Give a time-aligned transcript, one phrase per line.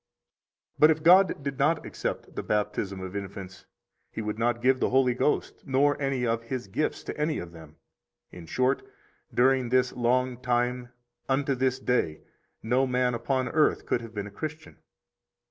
[0.79, 3.67] 50 But if God did not accept the baptism of infants,
[4.11, 7.51] He would not give the Holy Ghost nor any of His gifts to any of
[7.51, 7.75] them;
[8.31, 8.81] in short,
[9.31, 10.89] during this long time
[11.29, 12.21] unto this day
[12.63, 14.77] no man upon earth could have been a Christian.